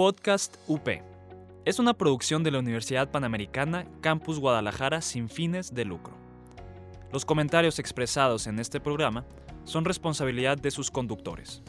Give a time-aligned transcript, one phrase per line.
[0.00, 0.88] Podcast UP.
[1.66, 6.14] Es una producción de la Universidad Panamericana Campus Guadalajara sin fines de lucro.
[7.12, 9.26] Los comentarios expresados en este programa
[9.64, 11.62] son responsabilidad de sus conductores.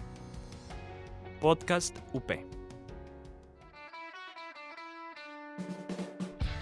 [1.42, 2.32] Podcast UP.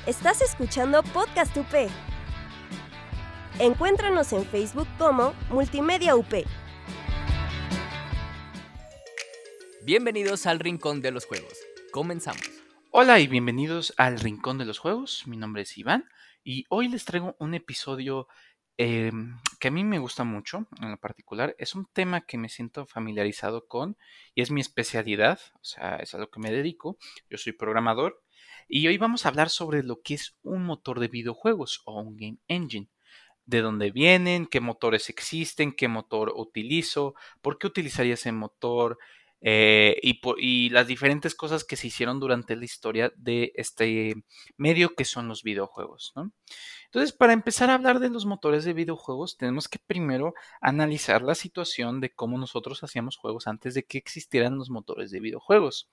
[0.07, 1.87] Estás escuchando Podcast UP.
[3.59, 6.33] Encuéntranos en Facebook como Multimedia UP.
[9.89, 11.58] Bienvenidos al Rincón de los Juegos.
[11.91, 12.43] Comenzamos.
[12.91, 15.25] Hola y bienvenidos al Rincón de los Juegos.
[15.25, 16.05] Mi nombre es Iván
[16.43, 18.27] y hoy les traigo un episodio
[18.77, 19.11] eh,
[19.59, 21.55] que a mí me gusta mucho en lo particular.
[21.57, 23.97] Es un tema que me siento familiarizado con
[24.35, 26.97] y es mi especialidad, o sea, es a lo que me dedico.
[27.27, 28.21] Yo soy programador
[28.67, 32.17] y hoy vamos a hablar sobre lo que es un motor de videojuegos o un
[32.17, 32.89] game engine
[33.45, 38.99] de dónde vienen, qué motores existen, qué motor utilizo, por qué utilizaría ese motor,
[39.41, 44.15] eh, y, las diferentes cosas que se hicieron durante la historia de este
[44.57, 46.13] medio que son los videojuegos.
[46.85, 51.35] Entonces, para empezar a hablar de los motores de videojuegos, tenemos que primero analizar la
[51.35, 55.89] situación de cómo nosotros hacíamos juegos antes de que existieran los motores de videojuegos.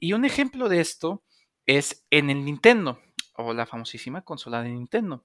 [0.00, 1.22] Y un ejemplo de esto
[1.66, 3.00] es en el Nintendo,
[3.36, 5.24] o la famosísima consola de Nintendo,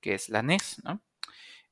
[0.00, 0.82] que es la NES.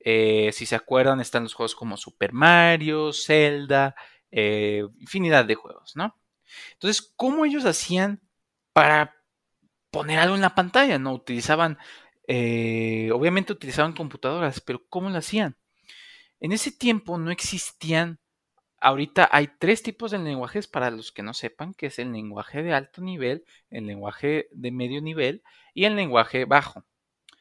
[0.03, 3.95] Eh, si se acuerdan, están los juegos como Super Mario, Zelda,
[4.31, 6.17] eh, infinidad de juegos, ¿no?
[6.73, 8.20] Entonces, ¿cómo ellos hacían
[8.72, 9.17] para
[9.91, 10.98] poner algo en la pantalla?
[10.98, 11.78] No utilizaban,
[12.27, 15.56] eh, obviamente utilizaban computadoras, pero ¿cómo lo hacían?
[16.41, 18.19] En ese tiempo no existían,
[18.81, 22.62] ahorita hay tres tipos de lenguajes para los que no sepan, que es el lenguaje
[22.62, 25.42] de alto nivel, el lenguaje de medio nivel
[25.75, 26.84] y el lenguaje bajo.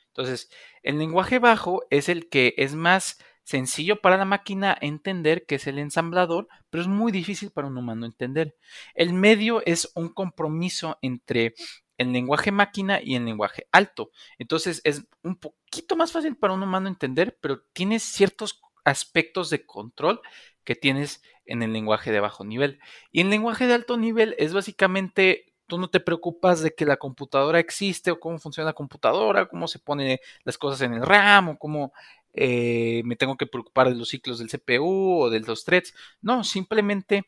[0.08, 0.52] Entonces,
[0.84, 3.20] el lenguaje bajo es el que es más
[3.50, 7.78] sencillo para la máquina entender, que es el ensamblador, pero es muy difícil para un
[7.78, 8.56] humano entender.
[8.94, 11.56] El medio es un compromiso entre
[11.98, 14.12] el lenguaje máquina y el lenguaje alto.
[14.38, 19.66] Entonces es un poquito más fácil para un humano entender, pero tienes ciertos aspectos de
[19.66, 20.22] control
[20.64, 22.80] que tienes en el lenguaje de bajo nivel.
[23.12, 26.98] Y el lenguaje de alto nivel es básicamente tú no te preocupas de que la
[26.98, 31.50] computadora existe o cómo funciona la computadora, cómo se ponen las cosas en el RAM
[31.50, 31.94] o cómo
[32.34, 35.94] eh, me tengo que preocupar de los ciclos del CPU o de los threads.
[36.22, 37.26] No, simplemente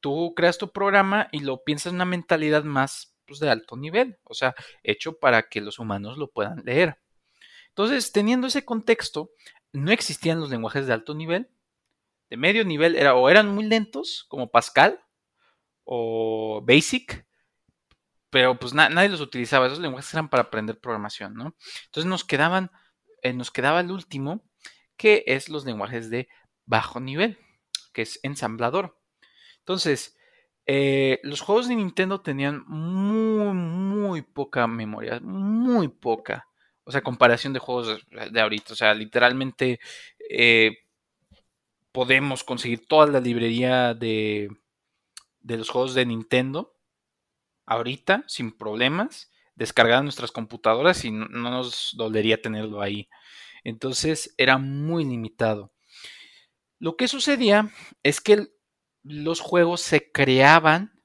[0.00, 4.18] tú creas tu programa y lo piensas en una mentalidad más pues, de alto nivel,
[4.24, 6.98] o sea, hecho para que los humanos lo puedan leer.
[7.68, 9.30] Entonces, teniendo ese contexto,
[9.72, 11.48] no existían los lenguajes de alto nivel.
[12.28, 15.00] De medio nivel era, o eran muy lentos, como Pascal
[15.84, 17.26] o Basic,
[18.30, 19.66] pero pues nadie los utilizaba.
[19.66, 21.56] Esos lenguajes eran para aprender programación, ¿no?
[21.86, 22.70] Entonces nos quedaban
[23.22, 24.42] eh, nos quedaba el último,
[24.96, 26.28] que es los lenguajes de
[26.66, 27.38] bajo nivel,
[27.92, 28.98] que es ensamblador.
[29.58, 30.16] Entonces,
[30.66, 36.46] eh, los juegos de Nintendo tenían muy, muy poca memoria, muy poca.
[36.84, 38.72] O sea, comparación de juegos de, ahorita.
[38.72, 39.80] O sea, literalmente
[40.28, 40.78] eh,
[41.92, 44.48] podemos conseguir toda la librería de,
[45.40, 46.76] de los juegos de Nintendo
[47.66, 49.29] ahorita sin problemas
[49.60, 53.10] descargar nuestras computadoras y no nos dolería tenerlo ahí.
[53.62, 55.70] Entonces era muy limitado.
[56.78, 57.70] Lo que sucedía
[58.02, 58.48] es que
[59.02, 60.98] los juegos se creaban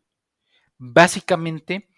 [0.77, 1.89] básicamente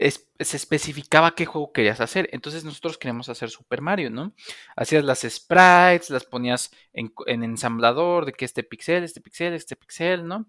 [0.00, 2.28] se especificaba qué juego querías hacer.
[2.32, 4.34] Entonces nosotros queríamos hacer Super Mario, ¿no?
[4.76, 10.26] Hacías las sprites, las ponías en, ensamblador de que este pixel, este pixel, este pixel,
[10.26, 10.46] ¿no?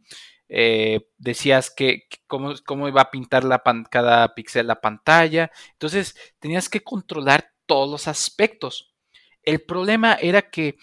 [0.55, 5.51] Eh, decías que, cómo, cómo, iba a pintar la cada pixel la pantalla.
[5.71, 8.93] Entonces tenías que controlar todos los aspectos.
[9.41, 10.77] El problema era que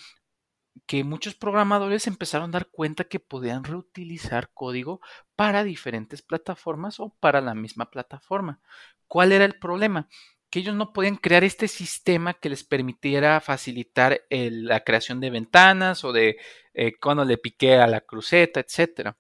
[0.86, 5.00] que muchos programadores empezaron a dar cuenta que podían reutilizar código
[5.36, 8.60] para diferentes plataformas o para la misma plataforma.
[9.06, 10.08] ¿Cuál era el problema?
[10.50, 16.02] Que ellos no podían crear este sistema que les permitiera facilitar la creación de ventanas
[16.04, 16.38] o de
[16.74, 19.14] eh, cuando le piqué a la cruceta, etc.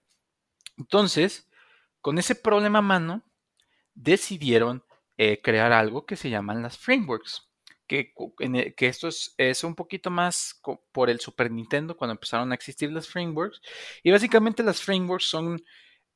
[0.80, 1.48] Entonces,
[2.00, 3.22] con ese problema a mano,
[3.94, 4.82] decidieron
[5.16, 7.50] eh, crear algo que se llaman las frameworks
[7.90, 10.60] que, esto es, un poquito más
[10.92, 13.60] por el Super Nintendo cuando empezaron a existir las frameworks.
[14.04, 15.60] Y básicamente las frameworks son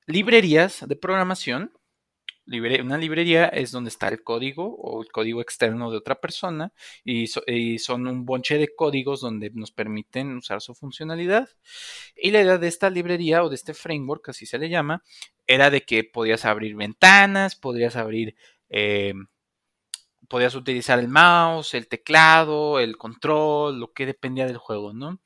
[0.06, 1.72] librerías de programación.
[2.46, 6.73] Una librería es donde está el código o el código externo de otra persona
[7.05, 7.26] y,
[7.79, 11.49] son un bonche de códigos donde nos permiten usar su funcionalidad.
[12.17, 15.02] Y la idea de esta librería o de este framework, así se le llama,
[15.46, 18.37] era de que podías abrir ventanas, podrías abrir
[18.69, 19.14] eh,
[20.28, 25.20] podías utilizar el mouse, el teclado, el control, lo que dependía del juego, ¿no?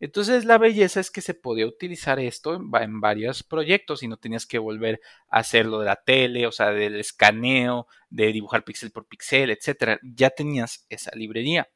[0.00, 4.46] Entonces la belleza es que se podía utilizar esto en, varios proyectos y no tenías
[4.46, 9.06] que volver a hacerlo de la tele, o sea, del escaneo, de dibujar píxel por
[9.06, 9.98] píxel, etc.
[10.02, 11.70] Ya tenías esa librería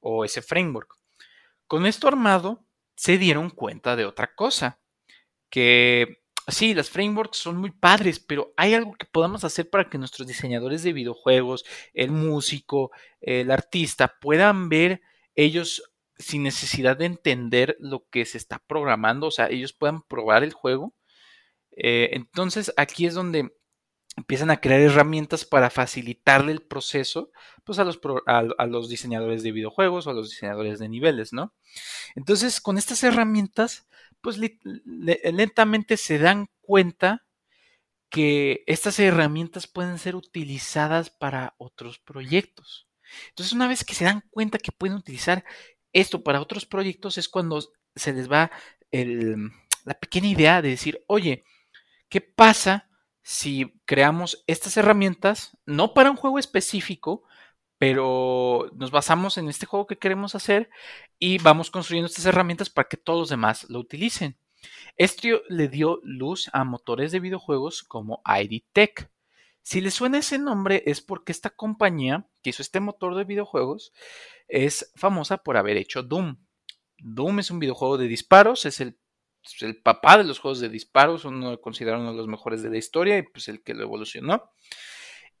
[0.00, 0.94] o ese framework.
[1.66, 2.64] Con esto armado
[2.96, 4.80] se dieron cuenta de otra cosa,
[5.50, 9.98] que sí, las frameworks son muy padres, pero hay algo que podamos hacer para que
[9.98, 12.90] nuestros diseñadores de videojuegos, el músico,
[13.20, 15.00] el artista, puedan ver
[15.34, 15.82] ellos
[16.18, 20.52] sin necesidad de entender lo que se está programando, o sea, ellos puedan probar el
[20.52, 20.94] juego.
[21.72, 23.50] Eh, entonces aquí es donde
[24.16, 27.30] empiezan a crear herramientas para facilitarle el proceso
[27.64, 31.54] pues a los, a, los diseñadores de videojuegos o a los diseñadores de niveles, ¿no?
[32.14, 33.88] Entonces, con estas herramientas,
[34.22, 37.26] pues lentamente se dan cuenta
[38.08, 42.88] que estas herramientas pueden ser utilizadas para otros proyectos.
[43.30, 45.44] Entonces, una vez que se dan cuenta que pueden utilizar
[45.92, 47.60] esto para otros proyectos, es cuando
[47.94, 48.50] se les va
[48.92, 51.44] la pequeña idea de decir, oye,
[52.08, 52.88] ¿qué pasa
[53.22, 57.22] si creamos estas herramientas, no para un juego específico,
[57.82, 60.70] pero nos basamos en este juego que queremos hacer
[61.18, 64.36] y vamos construyendo estas herramientas para que todos los demás lo utilicen.
[64.96, 69.10] Esto le dio luz a motores de videojuegos como ID Tech.
[69.62, 73.92] Si le suena ese nombre es porque esta compañía que hizo este motor de videojuegos
[74.46, 76.36] es famosa por haber hecho Doom.
[76.98, 78.96] Doom es un videojuego de disparos, es el
[79.62, 82.78] el papá de los juegos de disparos, uno considerado uno de los mejores de la
[82.78, 84.52] historia y pues el que lo evolucionó.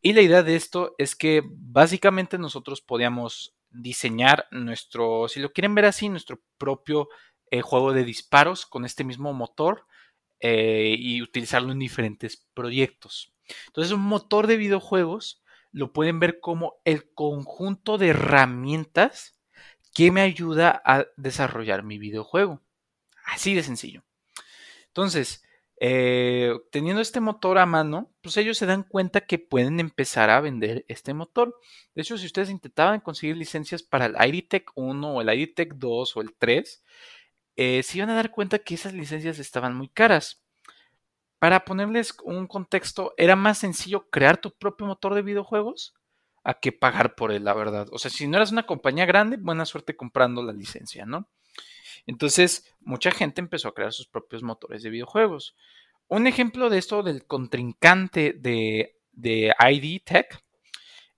[0.02, 5.74] Y la idea de esto es que básicamente nosotros podíamos diseñar nuestro, si lo quieren
[5.74, 7.08] ver así, nuestro propio
[7.50, 9.86] eh, juego de disparos con este mismo motor
[10.40, 13.32] eh, y utilizarlo en diferentes proyectos.
[13.68, 19.36] Entonces un motor de videojuegos lo pueden ver como el conjunto de herramientas
[19.94, 22.60] que me ayuda a desarrollar mi videojuego.
[23.24, 24.04] Así de sencillo.
[24.88, 25.44] Entonces,
[25.84, 30.40] eh, teniendo este motor a mano, pues ellos se dan cuenta que pueden empezar a
[30.40, 31.58] vender este motor.
[31.96, 36.16] De hecho, si ustedes intentaban conseguir licencias para el IDTech 1 o el IDTech 2
[36.16, 36.84] o el 3,
[37.56, 40.44] eh, se iban a dar cuenta que esas licencias estaban muy caras.
[41.40, 45.94] Para ponerles un contexto, era más sencillo crear tu propio motor de videojuegos
[46.44, 47.88] a que pagar por él, la verdad.
[47.90, 51.28] O sea, si no eras una compañía grande, buena suerte comprando la licencia, ¿no?
[52.06, 55.56] Entonces, mucha gente empezó a crear sus propios motores de videojuegos.
[56.08, 60.42] Un ejemplo de esto del contrincante de, ID Tech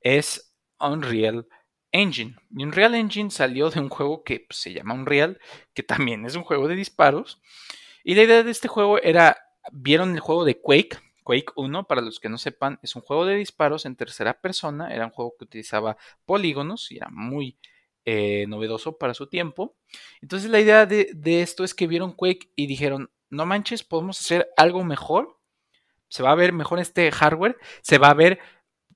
[0.01, 1.47] es Unreal
[1.91, 2.37] Engine.
[2.51, 5.41] Y Unreal Engine salió de un juego que pues, se llama Unreal,
[5.73, 7.41] que también es un juego de disparos.
[8.05, 9.39] Y la idea de este juego era,
[9.73, 13.25] vieron el juego de Quake, Quake 1, para los que no sepan, es un juego
[13.25, 15.97] de disparos en tercera persona, era un juego que utilizaba
[16.27, 17.59] polígonos y era muy
[18.05, 19.77] eh, novedoso para su tiempo.
[20.21, 24.51] Entonces la idea de, esto es que vieron Quake y dijeron, no manches, podemos hacer
[24.57, 25.39] algo mejor.
[26.09, 28.39] Se va a ver mejor este hardware, se va a ver,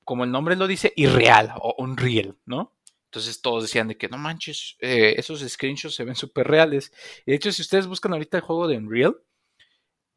[0.04, 2.76] como el nombre lo dice, irreal o unreal, ¿no?
[3.06, 6.92] Entonces todos decían de que no manches, eh, esos screenshots se ven súper reales.
[7.24, 9.16] Y de hecho, si ustedes buscan ahorita el juego de Unreal,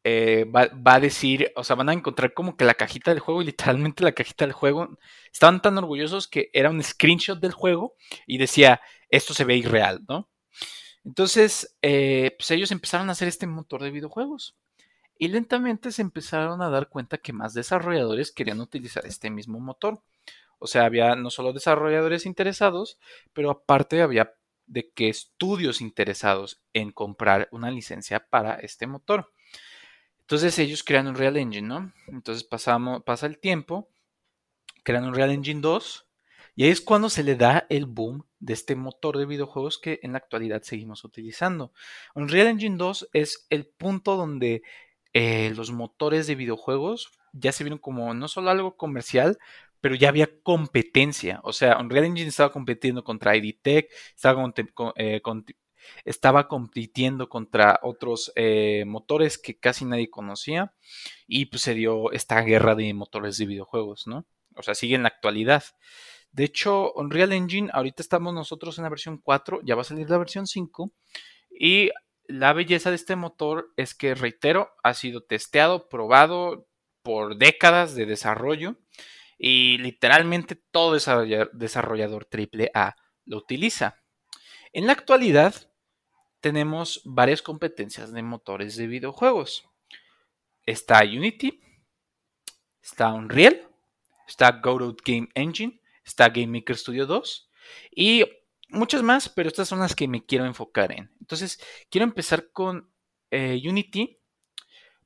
[0.04, 3.42] eh, va, a decir, o sea, van a encontrar como que la cajita del juego
[3.42, 4.98] y literalmente la cajita del juego
[5.32, 7.94] estaban tan orgullosos que era un screenshot del juego
[8.26, 10.28] y decía, esto se ve irreal, ¿no?
[11.04, 14.56] Entonces, eh, pues ellos empezaron a hacer este motor de videojuegos
[15.18, 20.02] y lentamente se empezaron a dar cuenta que más desarrolladores querían utilizar este mismo motor.
[20.58, 22.98] O sea, había no solo desarrolladores interesados,
[23.32, 24.34] pero aparte había
[24.66, 29.32] de que estudios interesados en comprar una licencia para este motor.
[30.32, 31.92] Entonces ellos crean un Real Engine, ¿no?
[32.06, 33.90] Entonces pasamos, pasa el tiempo,
[34.82, 36.06] crean un Real Engine 2
[36.56, 40.00] y ahí es cuando se le da el boom de este motor de videojuegos que
[40.02, 41.74] en la actualidad seguimos utilizando.
[42.14, 44.62] Unreal Engine 2 es el punto donde
[45.12, 49.38] eh, los motores de videojuegos ya se vieron como no solo algo comercial,
[49.82, 51.40] pero ya había competencia.
[51.44, 54.50] O sea, Unreal Engine estaba compitiendo contra ID Tech, estaba
[54.96, 55.20] eh,
[56.04, 60.74] estaba compitiendo contra otros eh, motores que casi nadie conocía
[61.26, 64.26] y pues se dio esta guerra de motores de videojuegos, ¿no?
[64.54, 65.64] O sea, sigue en la actualidad.
[66.30, 70.08] De hecho, Unreal Engine, ahorita estamos nosotros en la versión 4, ya va a salir
[70.08, 70.92] la versión 5
[71.50, 71.90] y
[72.26, 76.68] la belleza de este motor es que, reitero, ha sido testeado, probado
[77.02, 78.76] por décadas de desarrollo
[79.38, 82.96] y literalmente todo desarrollador AAA
[83.26, 84.02] lo utiliza.
[84.72, 85.54] En la actualidad,
[86.42, 89.64] tenemos varias competencias de motores de videojuegos.
[90.66, 91.62] Está Unity,
[92.82, 93.68] está Unreal,
[94.26, 97.48] está Godot Game Engine, está Game Maker Studio 2
[97.92, 98.24] y
[98.68, 101.10] muchas más, pero estas son las que me quiero enfocar en.
[101.20, 102.90] Entonces, quiero empezar con
[103.30, 104.18] eh, Unity,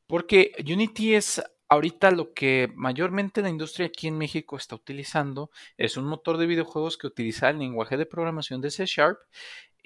[0.07, 5.51] porque Unity es ahorita lo que mayormente la industria aquí en México está utilizando.
[5.77, 9.19] Es un motor de videojuegos que utiliza el lenguaje de programación de C Sharp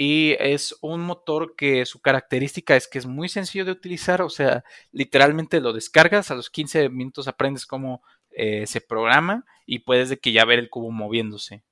[0.03, 4.31] y es un motor que su característica es que es muy sencillo de utilizar, o
[4.31, 10.09] sea, literalmente lo descargas, a los 15 minutos aprendes cómo eh, se programa y puedes
[10.09, 11.65] de que ya ver el cubo moviéndose.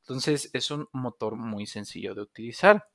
[0.00, 2.88] Entonces es un motor muy sencillo de utilizar.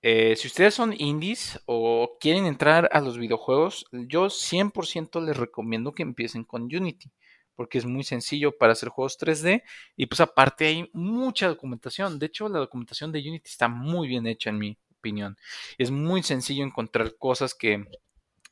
[0.00, 5.92] Eh, si ustedes son indies o quieren entrar a los videojuegos, yo 100% les recomiendo
[5.92, 7.10] que empiecen con Unity,
[7.54, 9.62] porque es muy sencillo para hacer juegos 3D
[9.96, 12.18] y pues aparte hay mucha documentación.
[12.18, 15.36] De hecho, la documentación de Unity está muy bien hecha en mi opinión.
[15.78, 17.84] Es muy sencillo encontrar cosas que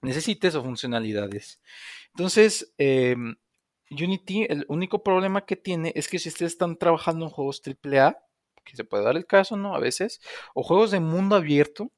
[0.02, 1.61] necesites o funcionalidades.
[2.12, 3.37] Entonces, em,
[3.90, 8.16] Unity, el único problema que tiene es que si ustedes están trabajando en juegos AAA,
[8.64, 9.75] que se puede dar el caso, ¿no?
[9.75, 10.21] A veces,
[10.54, 11.90] o juegos de mundo abierto,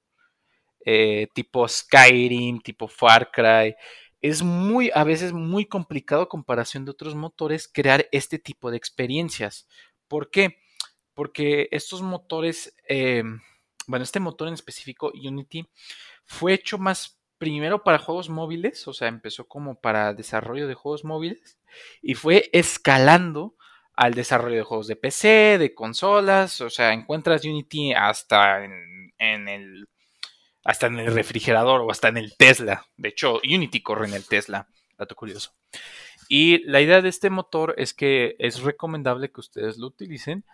[0.85, 3.75] eh, tipo Skyrim, tipo Far Cry,
[4.23, 9.69] es muy, a veces muy complicado comparación de otros motores crear este tipo de experiencias.
[10.09, 10.59] ¿Por qué?
[11.13, 13.25] Porque estos motores, eh,
[13.87, 15.69] bueno, este motor en específico, Unity,
[16.25, 21.05] fue hecho más primero para juegos móviles, o sea, empezó como para desarrollo de juegos
[21.05, 21.59] móviles
[22.01, 23.57] y fue escalando
[23.95, 29.89] al desarrollo de juegos de PC, de consolas, o sea, encuentras Unity hasta en, el
[30.65, 32.87] hasta en el refrigerador o hasta en el Tesla.
[32.97, 35.55] De hecho, Unity corre en el Tesla, dato curioso.
[36.29, 40.45] Y la idea de este motor es que es recomendable que ustedes lo utilicen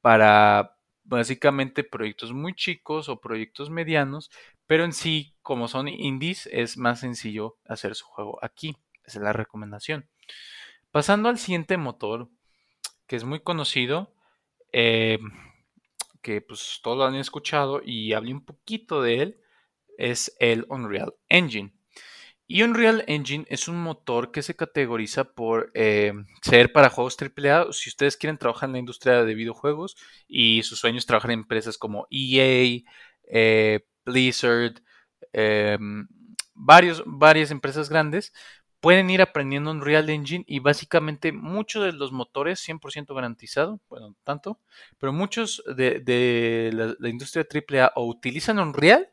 [0.00, 4.30] para básicamente proyectos muy chicos o proyectos medianos,
[4.66, 8.76] pero en sí, como son indies, es más sencillo hacer su juego aquí.
[9.04, 10.08] Esa es la recomendación.
[10.90, 12.28] Pasando al siguiente motor,
[13.06, 14.12] que es muy conocido,
[14.72, 15.18] eh,
[16.22, 19.40] que pues todos lo han escuchado y hablé un poquito de él,
[19.98, 21.72] es el Unreal Engine.
[22.48, 26.12] Y Unreal Engine es un motor que se categoriza por eh,
[26.42, 27.72] ser para juegos AAA.
[27.72, 29.96] Si ustedes quieren trabajar en la industria de videojuegos
[30.28, 32.82] y sus sueños trabajar en empresas como EA,
[33.24, 34.74] eh, Blizzard,
[36.54, 38.32] varios, varias empresas grandes,
[38.86, 44.60] pueden ir aprendiendo Unreal Engine y básicamente muchos de los motores 100% garantizado, bueno, tanto,
[44.98, 49.10] pero muchos de, la, industria AAA o utilizan Unreal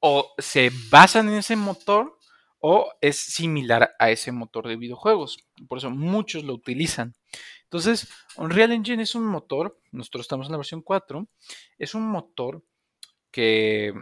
[0.00, 2.18] o se basan en ese motor
[2.58, 5.38] o es similar a ese motor de videojuegos.
[5.68, 7.14] Por eso muchos lo utilizan.
[7.64, 11.26] Entonces, Unreal Engine es un motor, nosotros estamos en la versión 4,
[11.78, 12.62] es un motor
[13.30, 13.92] que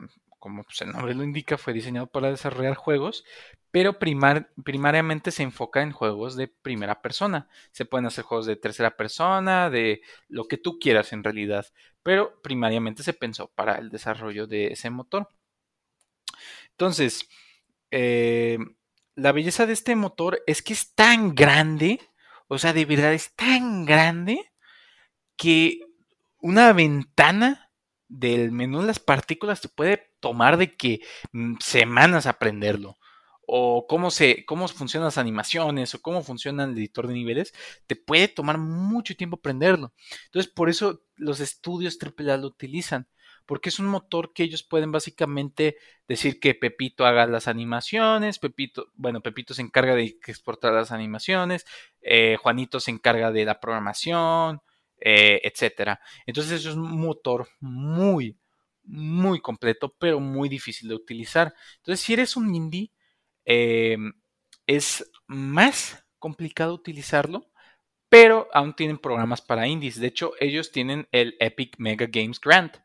[0.45, 3.25] como pues, el nombre lo indica, fue diseñado para desarrollar juegos,
[3.71, 7.49] pero primariamente se enfoca en juegos de primera persona.
[7.73, 11.67] Se pueden hacer juegos de tercera persona, de lo que tú quieras en realidad,
[12.03, 15.29] pero primariamente se pensó para el desarrollo de ese motor.
[16.75, 17.29] Entonces,
[17.91, 18.59] eh,
[19.15, 22.01] la belleza de este motor es que es tan grande,
[22.49, 24.53] o sea, de verdad es tan grande
[25.37, 25.81] que
[26.41, 27.73] una ventana
[28.09, 31.01] del menú de las partículas te puede tomar de que
[31.33, 32.99] mm, semanas aprenderlo.
[33.47, 37.53] O cómo, se, cómo funcionan las animaciones, o cómo funciona el editor de niveles,
[37.87, 39.93] te puede tomar mucho tiempo aprenderlo.
[40.27, 43.07] Entonces, por eso los estudios AAA lo utilizan,
[43.47, 45.77] porque es un motor que ellos pueden básicamente
[46.09, 51.67] decir que Pepito haga las animaciones, Pepito, bueno, Pepito se encarga de exportar las animaciones,
[52.01, 54.63] eh, Juanito se encarga de la programación,
[55.01, 56.01] eh, etcétera.
[56.27, 58.39] Entonces, es un motor muy,
[58.85, 61.55] muy completo, pero muy difícil de utilizar.
[61.77, 62.91] Entonces, si eres un indie,
[63.45, 64.13] em,
[64.67, 67.51] es más complicado utilizarlo,
[68.15, 69.99] pero aún tienen programas para indies.
[69.99, 72.77] De hecho, ellos tienen el Epic Mega Games Grant,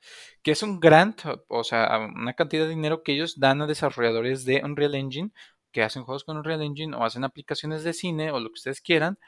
[0.42, 4.44] que es un grant, o sea, una cantidad de dinero que ellos dan a desarrolladores
[4.44, 5.30] de Unreal Engine
[5.72, 8.82] que hacen juegos con Unreal Engine o hacen aplicaciones de cine o lo que ustedes
[8.82, 9.20] quieran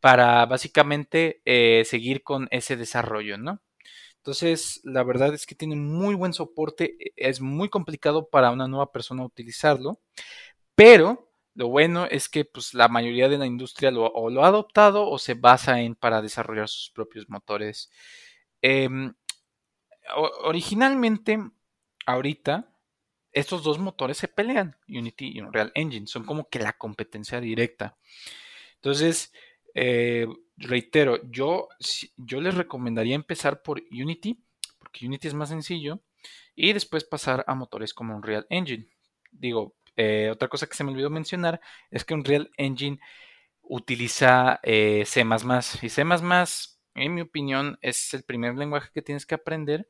[0.00, 3.62] para básicamente eh, seguir con ese desarrollo, ¿no?
[4.18, 8.68] Entonces, la verdad es que tiene muy buen soporte, e, es muy complicado para una
[8.68, 9.98] nueva persona utilizarlo,
[10.74, 11.27] pero
[11.58, 15.10] lo bueno es que pues, la mayoría de la industria lo, o lo ha adoptado
[15.10, 17.90] o se basa en para desarrollar sus propios motores.
[18.62, 19.12] Em,
[20.44, 21.36] originalmente,
[22.06, 22.72] ahorita,
[23.32, 27.98] estos dos motores se pelean, Unity y Unreal Engine, son como que la competencia directa.
[28.76, 29.32] Entonces,
[29.74, 31.66] eh, reitero, yo,
[32.16, 34.40] yo les recomendaría empezar por Unity,
[34.78, 36.02] porque Unity es más sencillo,
[36.54, 38.86] y después pasar a motores como Unreal Engine.
[39.32, 43.00] Digo, eh, otra cosa que se me olvidó mencionar es que Unreal Engine
[43.62, 45.26] utiliza eh, C++
[45.82, 46.04] y C++
[46.94, 49.88] en mi opinión, es el primer lenguaje que tienes que aprender.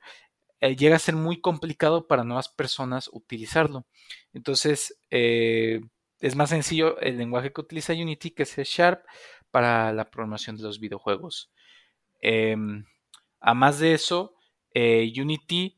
[0.60, 3.86] Eh, llega a ser muy complicado para nuevas personas utilizarlo.
[4.32, 9.04] Entonces, es más sencillo el lenguaje que utiliza Unity, que es C Sharp,
[9.50, 11.50] para la programación de los videojuegos.
[12.20, 12.84] Em,
[13.40, 14.34] a más de eso,
[14.74, 15.77] Unity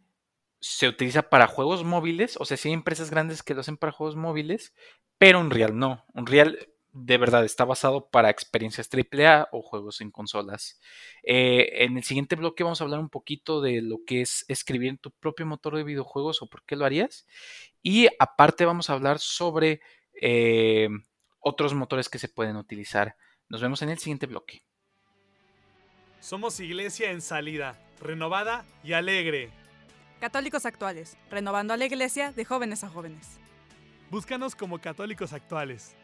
[0.60, 3.92] se utiliza para juegos móviles, o sea, sí hay empresas grandes que lo hacen para
[3.92, 4.74] juegos móviles,
[5.18, 6.04] pero Unreal no.
[6.14, 10.80] Unreal de verdad está basado para experiencias AAA o juegos en consolas.
[11.22, 14.98] Eh, en el siguiente bloque vamos a hablar un poquito de lo que es escribir
[14.98, 17.26] tu propio motor de videojuegos o por qué lo harías.
[17.82, 19.80] Y aparte vamos a hablar sobre
[20.20, 20.88] eh,
[21.38, 23.16] otros motores que se pueden utilizar.
[23.48, 24.62] Nos vemos en el siguiente bloque.
[26.20, 29.59] Somos iglesia en salida, renovada y alegre.
[30.20, 33.40] Católicos actuales, renovando a la iglesia de jóvenes a jóvenes.
[34.10, 35.96] Búscanos como católicos actuales.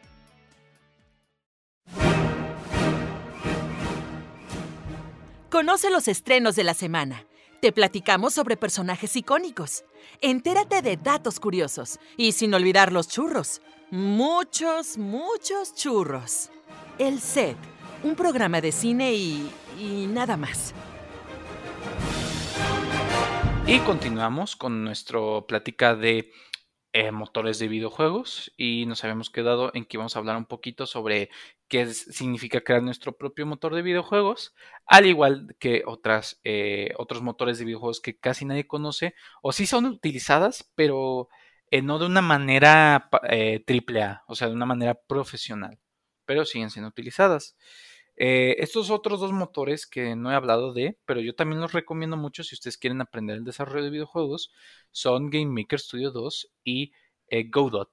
[5.51, 7.25] Conoce los estrenos de la semana.
[7.61, 9.85] Te platicamos sobre personajes icónicos.
[10.23, 11.99] Entérate de datos curiosos.
[12.17, 13.61] Y sin olvidar los churros.
[13.91, 16.51] Muchos, muchos churros.
[16.99, 17.57] El Set,
[18.03, 20.75] un programa de cine y, y nada más.
[23.69, 25.19] Y continuamos con nuestra
[25.49, 26.31] plática de
[26.93, 30.87] eh, motores de videojuegos y nos habíamos quedado en que íbamos a hablar un poquito
[30.87, 31.31] sobre
[31.67, 34.55] qué significa crear nuestro propio motor de videojuegos,
[34.87, 39.67] al igual que otras, eh, otros motores de videojuegos que casi nadie conoce o sí
[39.67, 41.29] son utilizadas, pero
[41.73, 43.09] eh, no de una manera
[43.67, 45.81] triple A, o sea, de una manera profesional,
[46.25, 47.57] pero siguen siendo utilizadas.
[48.17, 52.17] Eh, estos otros dos motores que no he hablado de, pero yo también los recomiendo
[52.17, 54.53] mucho si ustedes quieren aprender el desarrollo de videojuegos,
[54.91, 56.93] son Game Maker Studio 2 y
[57.29, 57.91] eh, Godot.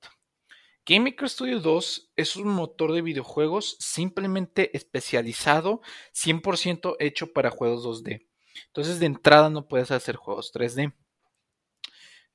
[0.86, 5.82] Game Maker Studio 2 es un motor de videojuegos simplemente especializado,
[6.14, 8.26] 100% hecho para juegos 2D.
[8.68, 10.94] Entonces de entrada no puedes hacer juegos 3D.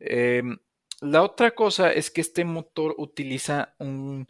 [0.01, 0.59] Em,
[1.01, 4.29] la otra cosa es que este motor utiliza un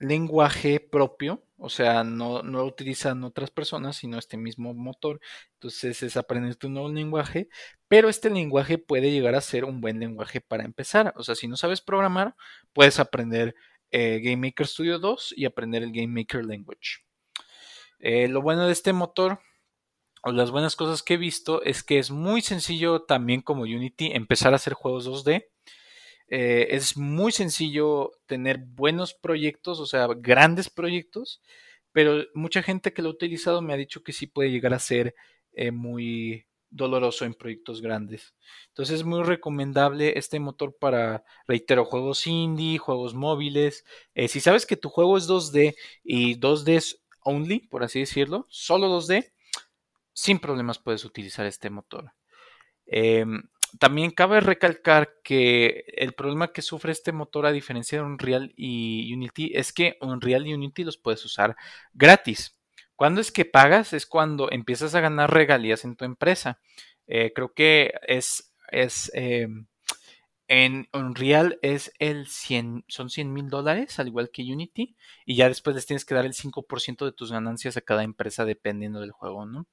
[0.00, 5.20] lenguaje propio o sea, no, no lo utilizan otras personas, sino este mismo motor.
[5.54, 7.48] Entonces es aprender tu nuevo lenguaje,
[7.88, 11.12] pero este lenguaje puede llegar a ser un buen lenguaje para empezar.
[11.16, 12.34] O sea, si no sabes programar,
[12.72, 13.54] puedes aprender
[13.90, 17.04] eh, Game Maker Studio 2 y aprender el Game Maker Language.
[18.00, 19.38] Eh, lo bueno de este motor,
[20.22, 24.10] o las buenas cosas que he visto, es que es muy sencillo también como Unity
[24.12, 25.46] empezar a hacer juegos 2D.
[26.28, 31.40] Eh, es muy sencillo tener buenos proyectos, o sea, grandes proyectos,
[31.92, 34.78] pero mucha gente que lo ha utilizado me ha dicho que sí puede llegar a
[34.78, 35.14] ser
[35.52, 38.34] eh, muy doloroso en proyectos grandes.
[38.68, 43.84] Entonces es muy recomendable este motor para, reitero, juegos indie, juegos móviles.
[44.14, 48.46] Eh, si sabes que tu juego es 2D y 2D es only, por así decirlo,
[48.50, 49.32] solo 2D,
[50.12, 52.12] sin problemas puedes utilizar este motor.
[52.86, 53.42] Em,
[53.78, 59.12] también cabe recalcar que el problema que sufre este motor a diferencia de Unreal y
[59.12, 61.56] Unity es que Unreal y Unity los puedes usar
[61.92, 62.56] gratis.
[62.96, 63.92] Cuando es que pagas?
[63.92, 66.60] Es cuando empiezas a ganar regalías en tu empresa.
[67.06, 68.52] Eh, creo que es,
[69.12, 69.66] em,
[70.48, 75.48] en Unreal es el 100, son 100 mil dólares, al igual que Unity, y ya
[75.48, 79.12] después les tienes que dar el 5% de tus ganancias a cada empresa dependiendo del
[79.12, 79.66] juego, ¿no?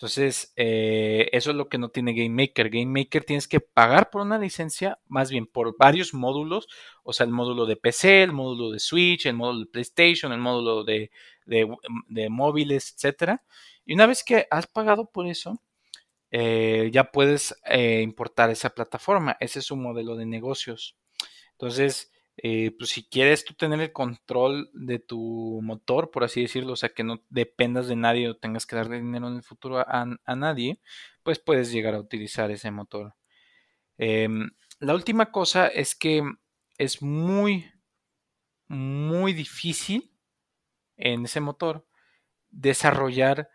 [0.00, 2.70] Entonces, eh, eso es lo que no tiene Game Maker.
[2.70, 6.68] Game Maker tienes que pagar por una licencia, más bien por varios módulos,
[7.02, 10.38] o sea, el módulo de PC, el módulo de Switch, el módulo de PlayStation, el
[10.38, 11.10] módulo de,
[12.30, 13.42] móviles, etc.
[13.84, 15.60] Y una vez que has pagado por eso,
[16.30, 19.36] eh, ya puedes eh, importar esa plataforma.
[19.38, 20.96] Ese es su modelo de negocios.
[21.52, 22.10] Entonces,
[22.42, 26.76] eh, pues si quieres tú tener el control de tu motor, por así decirlo, o
[26.76, 30.06] sea, que no dependas de nadie o tengas que darle dinero en el futuro a,
[30.36, 30.80] nadie,
[31.22, 33.14] pues puedes llegar a utilizar ese motor.
[33.98, 36.22] Em, la última cosa es que
[36.78, 37.70] es muy,
[38.68, 40.10] muy difícil
[40.96, 41.86] en ese motor
[42.48, 43.50] desarrollar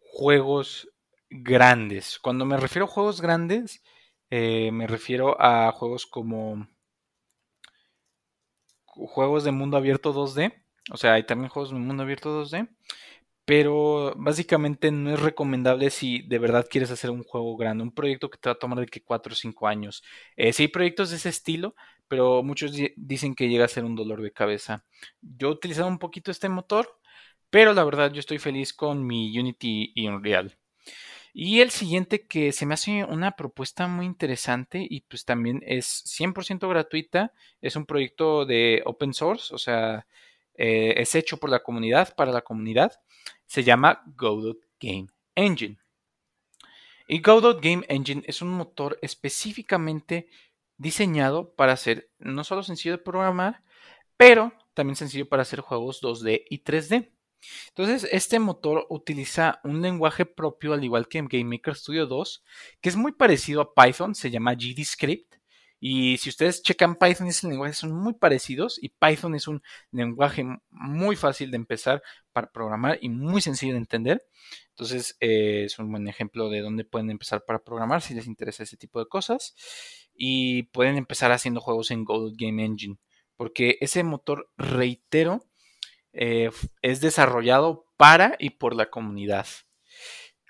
[0.00, 0.88] juegos
[1.30, 2.18] grandes.
[2.18, 3.84] Cuando me refiero a juegos grandes,
[4.30, 6.66] eh, me refiero a juegos como
[8.96, 10.54] juegos de mundo abierto 2D.
[10.92, 12.68] O sea, hay también juegos de mundo abierto 2D.
[13.44, 18.28] Pero básicamente no es recomendable si de verdad quieres hacer un juego grande, un proyecto
[18.28, 20.02] que te va a tomar de que 4 o 5 años.
[20.36, 21.76] Eh, sí hay proyectos de ese estilo,
[22.08, 24.84] pero muchos dicen que llega a ser un dolor de cabeza.
[25.20, 26.98] Yo he utilizado un poquito este motor,
[27.50, 30.58] pero la verdad yo estoy feliz con mi Unity y Unreal.
[31.38, 36.02] Y el siguiente que se me hace una propuesta muy interesante y pues también es
[36.06, 40.06] 100% gratuita, es un proyecto de open source, o sea,
[40.54, 42.92] eh, es hecho por la comunidad, para la comunidad,
[43.44, 45.08] se llama Godot Game.
[45.34, 45.76] Engine.
[47.06, 50.28] Y Godot Game Engine es un motor específicamente
[50.78, 53.62] diseñado para ser no solo sencillo de programar,
[54.16, 57.10] pero también sencillo para hacer juegos 2D y 3D.
[57.68, 62.44] Entonces, este motor utiliza un lenguaje propio, al igual que en GameMaker Studio 2,
[62.80, 65.36] que es muy parecido a Python, se llama GDScript.
[65.78, 69.62] Y si ustedes checan Python y ese lenguaje son muy parecidos y Python es un
[69.90, 74.26] lenguaje muy fácil de empezar para programar y muy sencillo de entender.
[74.70, 78.62] Entonces eh, es un buen ejemplo de dónde pueden empezar para programar si les interesa
[78.62, 79.54] ese tipo de cosas.
[80.14, 82.96] Y pueden empezar haciendo juegos en Godot Game Engine.
[83.36, 85.44] Porque ese motor, reitero,
[86.18, 86.50] eh,
[86.80, 89.46] es desarrollado para y por la comunidad.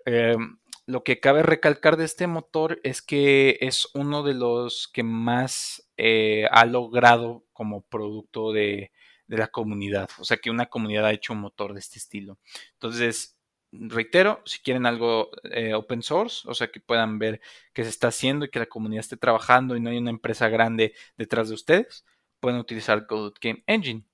[0.04, 5.02] Em, lo que cabe recalcar de este motor es que es uno de los que
[5.02, 8.92] más eh, ha logrado como producto de,
[9.28, 10.08] la comunidad.
[10.18, 12.38] O sea, que una comunidad ha hecho un motor de este estilo.
[12.74, 13.36] Entonces,
[13.72, 17.40] reitero, si quieren algo eh, open source, o sea, que puedan ver
[17.72, 20.48] qué se está haciendo y que la comunidad esté trabajando y no hay una empresa
[20.48, 22.04] grande detrás de ustedes,
[22.38, 24.04] pueden utilizar Godot Game Engine.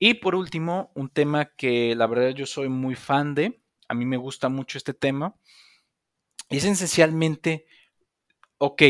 [0.00, 4.06] Y por último, un tema que la verdad yo soy muy fan de, a mí
[4.06, 5.36] me gusta mucho este tema,
[6.48, 7.66] es esencialmente,
[8.58, 8.82] ok,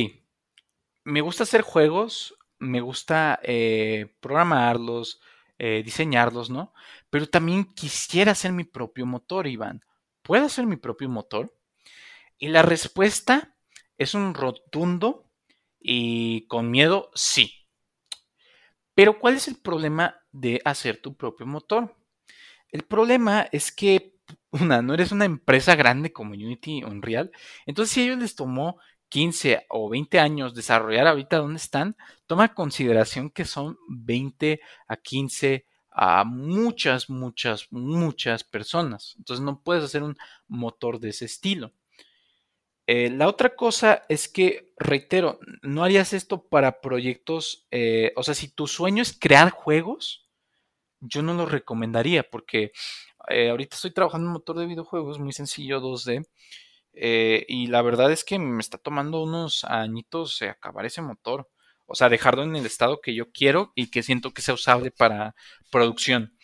[1.04, 5.20] me gusta hacer juegos, me gusta eh, programarlos,
[5.58, 6.72] eh, diseñarlos, ¿no?
[7.10, 9.84] Pero también quisiera hacer mi propio motor, Iván.
[10.22, 11.52] ¿Puedo hacer mi propio motor?
[12.38, 13.56] Y la respuesta
[13.98, 15.26] es un rotundo
[15.80, 17.59] y con miedo, sí.
[18.94, 21.96] Pero ¿cuál es el problema de hacer tu propio motor?
[22.70, 24.14] El problema es que
[24.50, 27.30] una, no eres una empresa grande como Unity o Unreal.
[27.66, 32.54] Entonces, si a ellos les tomó 15 o 20 años desarrollar ahorita donde están, toma
[32.54, 39.14] consideración que son 20 a 15 a muchas, muchas, muchas personas.
[39.18, 41.72] Entonces no puedes hacer un motor de ese estilo.
[42.92, 48.34] Eh, la otra cosa es que, reitero, no harías esto para proyectos, eh, o sea,
[48.34, 50.28] si tu sueño es crear juegos,
[50.98, 52.72] yo no lo recomendaría porque
[53.28, 56.26] eh, ahorita estoy trabajando en un motor de videojuegos muy sencillo, 2D.
[56.92, 61.48] Eh, y la verdad es que me está tomando unos añitos acabar ese motor.
[61.86, 64.90] O sea, dejarlo en el estado que yo quiero y que siento que sea usable
[64.90, 65.36] para
[65.70, 66.36] producción.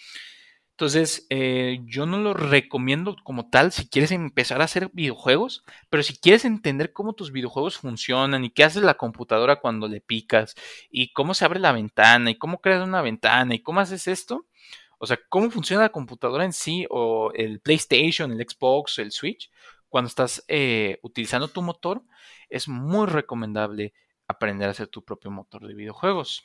[0.77, 6.03] Entonces, eh, yo no lo recomiendo como tal si quieres empezar a hacer videojuegos, pero
[6.03, 10.55] si quieres entender cómo tus videojuegos funcionan y qué hace la computadora cuando le picas
[10.91, 14.49] y cómo se abre la ventana y cómo creas una ventana y cómo haces esto,
[14.99, 19.51] o sea, cómo funciona la computadora en sí o el PlayStation, el Xbox, el Switch,
[19.89, 22.03] cuando estás eh, utilizando tu motor,
[22.51, 23.95] es muy recomendable
[24.29, 26.45] aprender a hacer tu propio motor de videojuegos.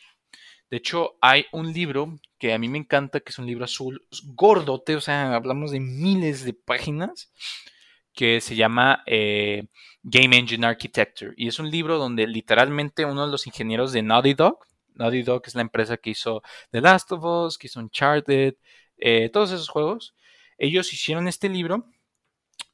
[0.71, 4.07] De hecho, hay un libro que a mí me encanta, que es un libro azul,
[4.23, 7.31] gordote, o sea, hablamos de miles de páginas,
[8.13, 9.67] que se llama eh,
[10.01, 11.33] Game Engine Architecture.
[11.35, 14.59] Y es un libro donde literalmente uno de los ingenieros de Naughty Dog,
[14.95, 18.55] Naughty Dog es la empresa que hizo The Last of Us, que hizo Uncharted,
[18.97, 20.15] eh, todos esos juegos.
[20.57, 21.85] Ellos hicieron este libro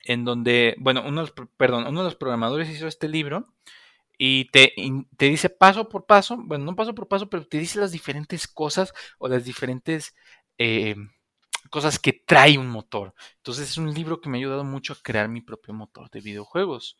[0.05, 1.25] en donde, bueno, uno
[1.57, 3.47] perdón, uno de los programadores hizo este libro
[4.17, 4.73] y te,
[5.17, 8.47] te dice paso por paso, bueno, no paso por paso, pero te dice las diferentes
[8.47, 10.15] cosas o las diferentes
[10.57, 10.95] eh,
[11.69, 13.13] cosas que trae un motor.
[13.37, 16.21] Entonces es un libro que me ha ayudado mucho a crear mi propio motor de
[16.21, 16.97] videojuegos.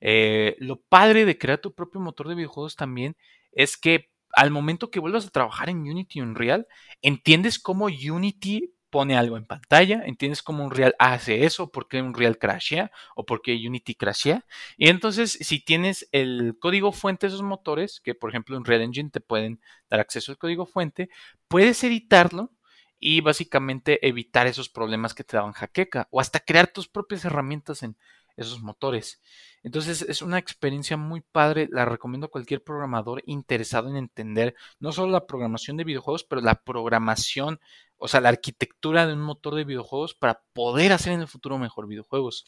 [0.00, 3.16] Eh, lo padre de crear tu propio motor de videojuegos también
[3.52, 6.66] es que al momento que vuelvas a trabajar en Unity Unreal,
[7.00, 12.38] entiendes cómo Unity pone algo en pantalla, entiendes cómo Unreal hace eso, por qué Unreal
[12.38, 14.44] crashea o por qué Unity crashea.
[14.76, 18.82] Y entonces, si tienes el código fuente de esos motores, que por ejemplo en Unreal
[18.82, 21.10] Engine te pueden dar acceso al código fuente,
[21.48, 22.52] puedes editarlo
[22.98, 27.82] y básicamente evitar esos problemas que te daban jaqueca o hasta crear tus propias herramientas
[27.82, 27.96] en
[28.36, 29.20] esos motores.
[29.62, 34.92] Entonces es una experiencia muy padre, la recomiendo a cualquier programador interesado en entender no
[34.92, 37.60] solo la programación de videojuegos, pero la programación,
[37.96, 41.58] o sea, la arquitectura de un motor de videojuegos para poder hacer en el futuro
[41.58, 42.46] mejor videojuegos.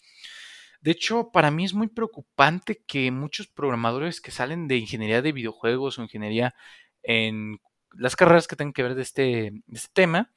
[0.81, 5.33] De hecho, para mí es muy preocupante que muchos programadores que salen de ingeniería de
[5.33, 6.55] videojuegos o ingeniería
[7.03, 7.61] en
[7.93, 9.23] las carreras que tengan que ver de este,
[9.67, 10.31] de este tema,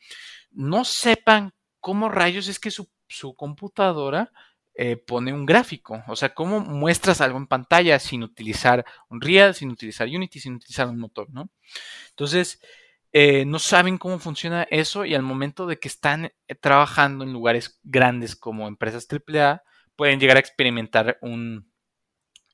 [0.51, 4.31] no sepan cómo rayos es que su, su computadora
[4.75, 6.03] eh, pone un gráfico.
[6.07, 10.87] O sea, cómo muestras algo en pantalla sin utilizar Unreal, sin utilizar Unity, sin utilizar
[10.87, 11.49] un motor, ¿no?
[12.09, 12.61] Entonces,
[13.13, 17.33] eh, no saben cómo funciona eso y al momento de que están eh, trabajando en
[17.33, 19.63] lugares grandes como empresas AAA,
[19.97, 21.71] pueden llegar a experimentar un,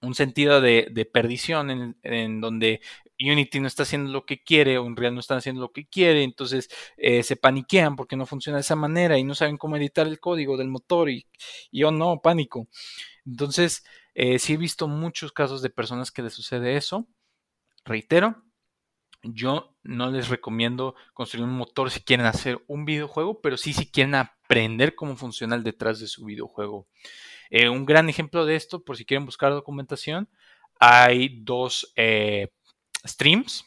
[0.01, 2.81] un sentido de, perdición en, donde
[3.19, 6.69] Unity no está haciendo lo que quiere, Unreal no está haciendo lo que quiere, entonces
[6.97, 10.19] eh, se paniquean porque no funciona de esa manera y no saben cómo editar el
[10.19, 11.27] código del motor y,
[11.71, 12.67] yo no, pánico.
[13.25, 17.07] Entonces, eh, sí he visto muchos casos de personas que les sucede eso.
[17.85, 18.43] Reitero,
[19.23, 23.89] yo no les recomiendo construir un motor si quieren hacer un videojuego, pero sí si
[23.89, 26.87] quieren aprender cómo funciona el detrás de su videojuego.
[27.49, 30.29] Eh, un gran ejemplo de esto, por si quieren buscar documentación,
[30.79, 32.49] hay dos eh,
[33.07, 33.65] streams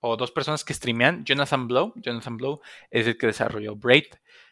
[0.00, 1.24] o dos personas que streamean.
[1.24, 4.06] Jonathan Blow, Jonathan Blow es el que desarrolló Braid,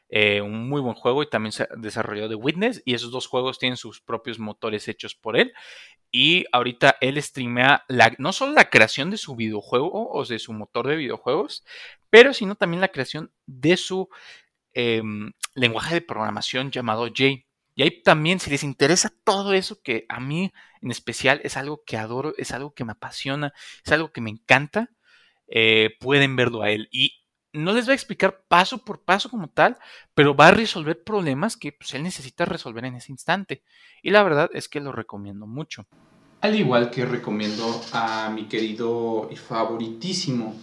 [0.09, 3.77] eh, un muy buen juego y también desarrolló The Witness y esos dos juegos tienen
[3.77, 5.53] sus propios motores hechos por él.
[6.11, 10.53] Y ahorita él streamea la, no solo la creación de su videojuego o de su
[10.53, 11.65] motor de videojuegos,
[12.11, 14.11] pero sino también la creación de su
[14.75, 17.45] em, lenguaje de programación llamado J.
[17.75, 21.83] Y ahí también, si les interesa todo eso, que a mí en especial es algo
[21.87, 23.53] que adoro, es algo que me apasiona,
[23.85, 24.91] es algo que me encanta,
[25.49, 26.89] eh, pueden verlo a él.
[26.91, 29.77] Y no les va a explicar paso por paso como tal,
[30.15, 33.63] pero va a resolver problemas que pues, él necesita resolver en ese instante.
[34.03, 35.87] Y la verdad es que lo recomiendo mucho.
[36.41, 40.57] Al igual que recomiendo a mi querido y favoritísimo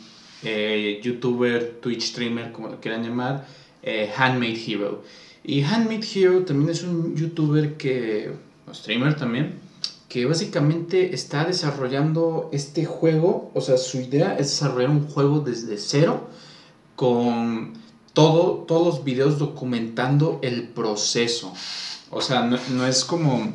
[0.43, 3.45] eh, youtuber, Twitch streamer, como lo quieran llamar,
[3.81, 5.03] eh, Handmade Hero.
[5.43, 8.31] Y Handmade Hero también es un youtuber que,
[8.73, 9.59] streamer también,
[10.07, 15.77] que básicamente está desarrollando este juego, o sea, su idea es desarrollar un juego desde
[15.77, 16.27] cero
[16.95, 17.73] con
[18.13, 21.53] todo, todos los videos documentando el proceso.
[22.11, 23.53] O sea, no, es como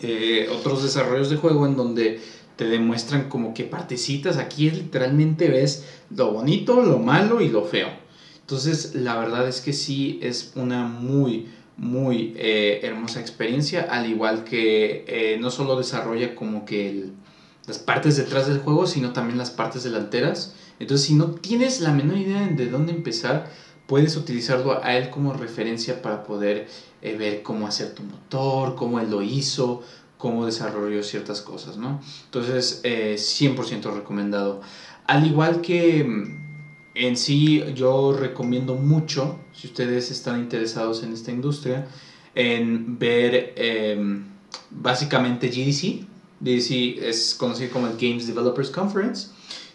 [0.00, 2.20] eh, otros desarrollos de juego en donde
[2.56, 4.38] te demuestran como que partecitas.
[4.38, 7.88] Aquí literalmente ves lo bonito, lo malo y lo feo.
[8.44, 14.44] Entonces, la verdad es que sí es una muy, muy eh, hermosa experiencia, al igual
[14.44, 17.06] que eh, no solo desarrolla como que
[17.66, 20.54] las partes detrás del juego, sino también las partes delanteras.
[20.78, 23.50] Entonces, si no tienes la menor idea de dónde empezar,
[23.86, 26.68] puedes utilizarlo a él como referencia para poder
[27.00, 29.82] eh, ver cómo hacer tu motor, cómo él lo hizo,
[30.18, 32.02] cómo desarrolló ciertas cosas, ¿no?
[32.26, 34.60] Entonces, 100% recomendado.
[35.06, 36.43] Al igual que mm,
[36.94, 41.88] en sí yo recomiendo mucho, si ustedes están interesados en esta industria,
[42.34, 44.24] en ver em,
[44.70, 46.06] básicamente GDC.
[46.40, 49.28] GDC es conocido como el Games Developers Conference.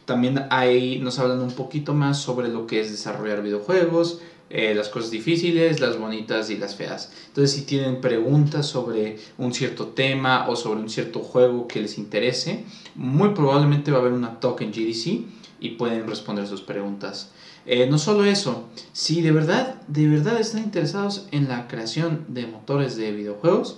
[0.05, 4.89] También ahí nos hablan un poquito más sobre lo que es desarrollar videojuegos, eh, las
[4.89, 7.11] cosas difíciles, las bonitas y las feas.
[7.27, 11.97] Entonces, si tienen preguntas sobre un cierto tema o sobre un cierto juego que les
[11.99, 12.63] interese,
[12.95, 15.25] muy probablemente va a haber una talk en GDC
[15.59, 17.31] y pueden responder sus preguntas.
[17.65, 22.47] Eh, no solo eso, si de verdad, de verdad están interesados en la creación de
[22.47, 23.77] motores de videojuegos,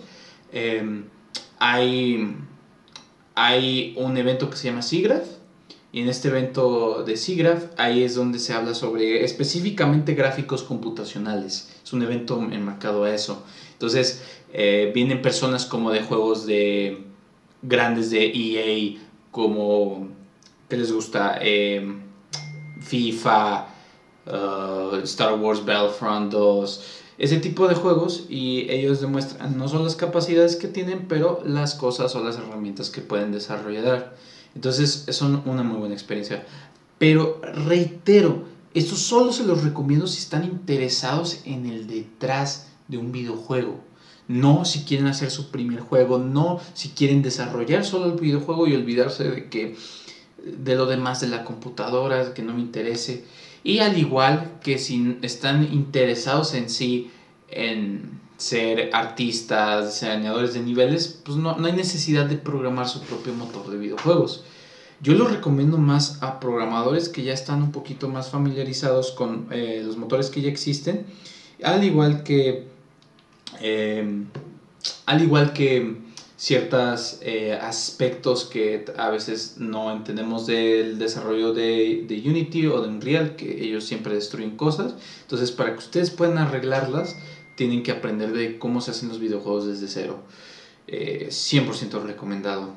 [0.52, 1.06] em,
[1.60, 2.36] hay,
[3.36, 5.26] hay un evento que se llama SIGGRAPH
[5.94, 11.70] y en este evento de SIGGRAPH ahí es donde se habla sobre específicamente gráficos computacionales.
[11.84, 13.44] Es un evento enmarcado a eso.
[13.74, 17.04] Entonces eh, vienen personas como de juegos de
[17.62, 19.00] grandes de EA
[19.32, 20.10] como
[20.78, 22.02] les gusta em,
[22.80, 23.68] FIFA,
[24.28, 26.82] uh, Star Wars Battlefront 2,
[27.18, 31.76] ese tipo de juegos y ellos demuestran no solo las capacidades que tienen, pero las
[31.76, 34.16] cosas o las herramientas que pueden desarrollar.
[34.56, 36.46] Entonces es una muy buena experiencia.
[36.98, 43.12] Pero reitero, esto solo se los recomiendo si están interesados en el detrás de un
[43.12, 43.80] videojuego.
[44.28, 48.76] No si quieren hacer su primer juego, no si quieren desarrollar solo el videojuego y
[48.76, 49.76] olvidarse de que
[50.44, 53.26] de lo demás de la computadora, que no me interese.
[53.64, 57.12] Y al igual que si están interesados en sí,
[57.50, 63.70] en ser artistas, diseñadores de niveles, pues no, hay necesidad de programar su propio motor
[63.70, 64.44] de videojuegos.
[65.00, 69.82] Yo lo recomiendo más a programadores que ya están un poquito más familiarizados con eh,
[69.86, 71.06] los motores que ya existen,
[71.64, 72.68] al igual que,
[73.60, 74.24] eh,
[75.06, 75.98] al igual que
[76.42, 83.36] ciertos eh, aspectos que a veces no entendemos del desarrollo de, Unity o de Unreal,
[83.36, 84.96] que ellos siempre destruyen cosas.
[85.22, 87.16] Entonces, para que ustedes puedan arreglarlas,
[87.56, 90.24] tienen que aprender de cómo se hacen los videojuegos desde cero.
[90.88, 92.74] 100% eh, recomendado.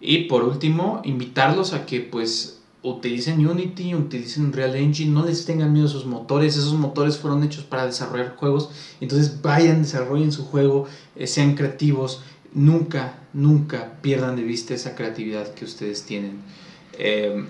[0.00, 5.72] Y por último, invitarlos a que pues utilicen Unity, utilicen Unreal Engine, no les tengan
[5.72, 10.44] miedo a sus motores, esos motores fueron hechos para desarrollar juegos, entonces vayan, desarrollen su
[10.44, 12.22] juego, eh, sean creativos,
[12.56, 16.40] nunca, nunca pierdan de vista esa creatividad que ustedes tienen.
[16.98, 17.44] Eh,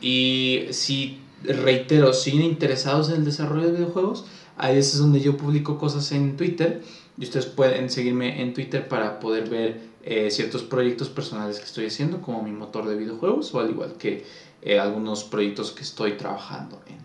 [0.00, 4.26] y si reitero, siguen interesados en el desarrollo de videojuegos,
[4.56, 6.82] hay veces donde yo publico cosas en Twitter
[7.18, 11.86] y ustedes pueden seguirme en Twitter para poder ver eh, ciertos proyectos personales que estoy
[11.86, 14.24] haciendo, como mi motor de videojuegos, o al igual que
[14.62, 16.98] eh, algunos proyectos que estoy trabajando en.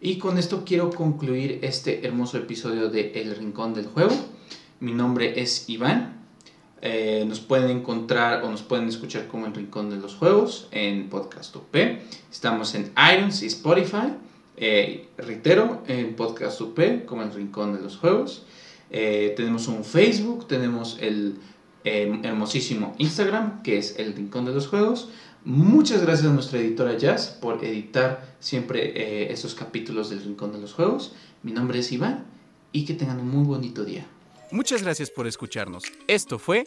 [0.00, 4.14] Y con esto quiero concluir este hermoso episodio de El Rincón del Juego.
[4.80, 6.15] Mi nombre es Iván.
[6.88, 11.08] Eh, nos pueden encontrar o nos pueden escuchar como El Rincón de los Juegos en
[11.08, 11.74] Podcast UP.
[12.30, 14.14] Estamos en iTunes y Spotify.
[14.56, 18.46] Eh, reitero, en Podcast UP como El Rincón de los Juegos.
[18.90, 21.40] Eh, tenemos un Facebook, tenemos el
[21.82, 25.08] hermosísimo Instagram que es El Rincón de los Juegos.
[25.44, 30.72] Muchas gracias a nuestra editora Jazz por editar siempre estos capítulos del Rincón de los
[30.72, 31.14] Juegos.
[31.42, 32.26] Mi nombre es Iván
[32.70, 34.06] y que tengan un muy bonito día.
[34.52, 35.82] Muchas gracias por escucharnos.
[36.06, 36.66] Esto fue